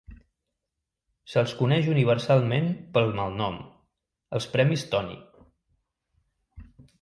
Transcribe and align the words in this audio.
Se'ls 1.33 1.51
coneix 1.59 1.89
universalment 1.91 2.69
pel 2.95 3.13
malnom, 3.19 3.59
els 4.39 4.49
premis 4.57 4.87
Tony. 4.95 5.13